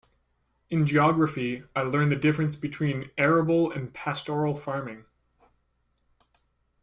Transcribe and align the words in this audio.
In 0.71 0.87
geography, 0.87 1.61
I 1.75 1.83
learned 1.83 2.11
the 2.11 2.15
difference 2.15 2.55
between 2.55 3.11
arable 3.19 3.71
and 3.71 3.93
pastoral 3.93 4.55
farming. 4.55 5.05